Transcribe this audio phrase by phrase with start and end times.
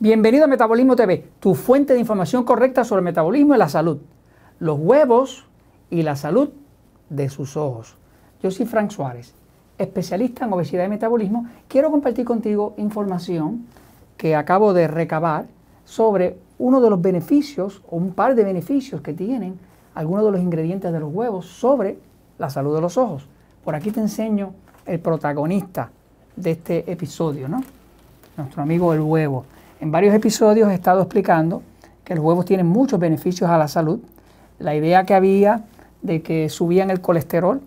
[0.00, 3.98] Bienvenido a Metabolismo TV, tu fuente de información correcta sobre el metabolismo y la salud,
[4.60, 5.44] los huevos
[5.90, 6.50] y la salud
[7.10, 7.96] de sus ojos.
[8.40, 9.34] Yo soy Frank Suárez,
[9.76, 11.48] especialista en obesidad y metabolismo.
[11.66, 13.66] Quiero compartir contigo información
[14.16, 15.46] que acabo de recabar
[15.84, 19.58] sobre uno de los beneficios o un par de beneficios que tienen
[19.96, 21.98] algunos de los ingredientes de los huevos sobre
[22.38, 23.26] la salud de los ojos.
[23.64, 24.52] Por aquí te enseño
[24.86, 25.90] el protagonista
[26.36, 27.64] de este episodio, ¿no?
[28.36, 29.44] Nuestro amigo el huevo.
[29.80, 31.62] En varios episodios he estado explicando
[32.04, 34.00] que los huevos tienen muchos beneficios a la salud.
[34.58, 35.62] La idea que había
[36.02, 37.60] de que subían el colesterol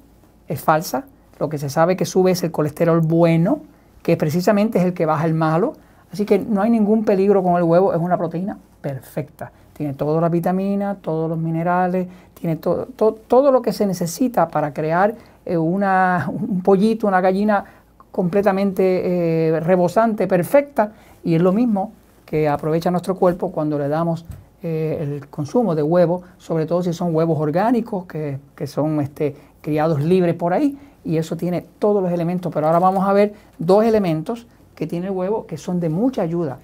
[0.50, 1.06] es falsa.
[1.40, 3.62] Lo que se sabe que sube es el colesterol bueno,
[4.04, 5.74] que precisamente es el que baja el malo.
[6.12, 9.54] Así que no hay ningún peligro con el huevo, es una proteína perfecta.
[9.72, 14.74] Tiene todas las vitaminas, todos los minerales, tiene todo, todo, lo que se necesita para
[14.74, 17.64] crear eh, una, un pollito, una gallina
[18.12, 20.92] completamente eh, rebosante, perfecta,
[21.24, 21.94] y es lo mismo
[22.32, 24.26] que aprovecha nuestro cuerpo cuando le damos
[24.64, 30.02] eh, el consumo de huevos, sobre todo si son huevos orgánicos que, son este, criados
[30.02, 32.50] libres por ahí, y eso tiene todos los elementos.
[32.54, 36.22] Pero ahora vamos a ver dos elementos que tiene el huevo que son de mucha
[36.22, 36.58] ayuda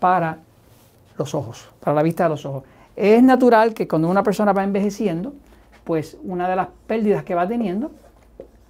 [0.00, 0.36] para
[1.16, 2.64] los ojos, para la vista de los ojos.
[2.94, 5.32] Es natural que cuando una persona va envejeciendo,
[5.84, 7.90] pues una de las pérdidas que va teniendo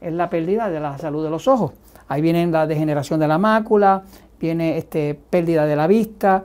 [0.01, 1.73] es la pérdida de la salud de los ojos.
[2.09, 4.05] Ahí viene la degeneración de la mácula,
[4.41, 6.45] viene este, pérdida de la vista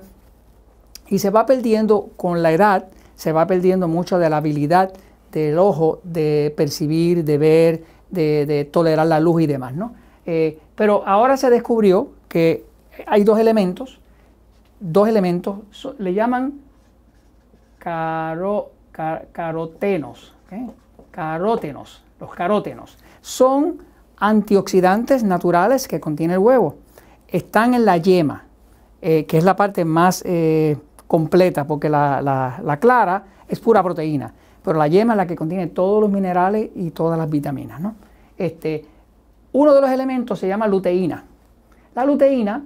[1.07, 4.93] y se va perdiendo con la edad, se va perdiendo mucho de la habilidad
[5.31, 9.73] del ojo de percibir, de ver, de, tolerar la luz y demás.
[9.73, 9.93] ¿no?
[10.25, 12.65] Eh, pero ahora se descubrió que
[13.07, 13.99] hay dos elementos,
[14.79, 15.59] dos elementos,
[15.99, 16.59] le llaman
[17.77, 18.71] caro,
[19.31, 20.33] carotenos,
[21.11, 22.97] carótenos, los carótenos.
[23.21, 23.79] Son
[24.17, 26.75] antioxidantes naturales que contiene el huevo
[27.31, 28.43] están en la yema,
[29.01, 30.77] eh, que es la parte más eh,
[31.07, 34.33] completa, porque la, clara es pura proteína,
[34.63, 37.79] pero la yema es la que contiene todos los minerales y todas las vitaminas.
[37.79, 37.95] ¿no?
[38.37, 38.85] Este,
[39.53, 41.23] uno de los elementos se llama luteína.
[41.95, 42.63] La luteína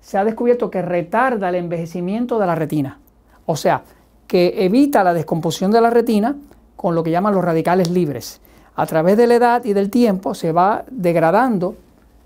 [0.00, 2.98] se ha descubierto que retarda el envejecimiento de la retina,
[3.44, 3.82] o sea,
[4.26, 6.36] que evita la descomposición de la retina
[6.76, 8.40] con lo que llaman los radicales libres.
[8.76, 11.74] A través de la edad y del tiempo se va degradando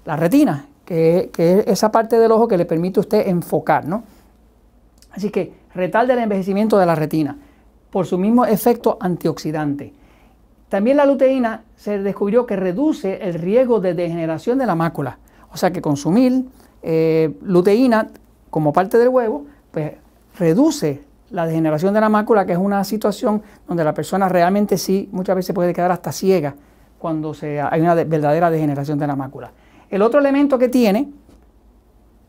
[0.04, 4.04] la retina que, es esa parte del ojo que le permite a usted enfocar, ¿no?
[5.12, 7.36] Así que retarda el envejecimiento de la retina
[7.90, 9.92] por su mismo efecto antioxidante.
[10.68, 15.18] También la luteína se descubrió que reduce el riesgo de degeneración de la mácula.
[15.52, 16.46] O sea que consumir
[16.82, 18.08] eh, luteína
[18.50, 19.92] como parte del huevo, pues
[20.36, 25.08] reduce la degeneración de la mácula, que es una situación donde la persona realmente sí
[25.12, 26.54] muchas veces puede quedar hasta ciega
[26.98, 29.52] cuando hay una verdadera degeneración de la mácula.
[29.90, 31.10] El otro elemento que tiene,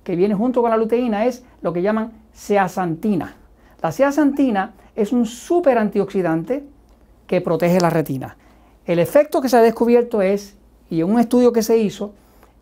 [0.03, 3.35] que viene junto con la luteína, es lo que llaman zeaxantina.
[3.81, 6.63] La zeaxantina es un súper antioxidante
[7.27, 8.37] que protege la retina.
[8.85, 10.55] El efecto que se ha descubierto es,
[10.89, 12.13] y en un estudio que se hizo,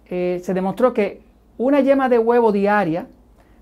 [0.10, 1.22] eh, se demostró que
[1.58, 3.08] una yema de huevo diaria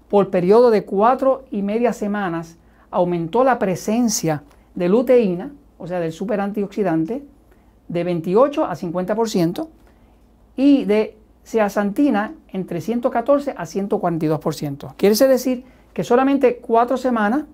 [0.09, 2.57] por periodo de cuatro y media semanas
[2.89, 4.43] aumentó la presencia
[4.75, 7.23] de luteína, o sea, del super antioxidante,
[7.87, 9.67] de 28 a 50%
[10.55, 14.95] y de se asantina entre 114 a 142%.
[14.95, 17.45] Quiere decir que solamente cuatro semanas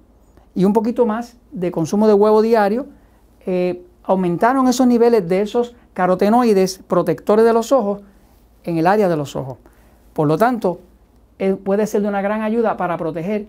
[0.53, 2.87] y un poquito más de consumo de huevo diario
[3.45, 8.01] eh, aumentaron esos niveles de esos carotenoides protectores de los ojos
[8.63, 9.57] en el área de los ojos.
[10.13, 10.79] Por lo tanto,
[11.39, 13.47] eh, puede ser de una gran ayuda para proteger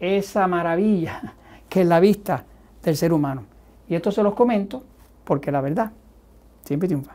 [0.00, 1.34] esa maravilla
[1.68, 2.44] que es la vista
[2.82, 3.44] del ser humano.
[3.88, 4.82] Y esto se los comento
[5.24, 5.92] porque la verdad
[6.64, 7.14] siempre triunfa.